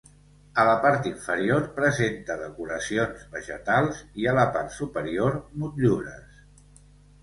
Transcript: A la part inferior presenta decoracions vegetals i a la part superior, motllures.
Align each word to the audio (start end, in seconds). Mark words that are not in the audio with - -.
A 0.61 0.63
la 0.69 0.77
part 0.85 1.09
inferior 1.09 1.67
presenta 1.75 2.39
decoracions 2.41 3.29
vegetals 3.37 4.03
i 4.25 4.29
a 4.33 4.37
la 4.41 4.51
part 4.59 4.77
superior, 4.83 5.41
motllures. 5.63 6.47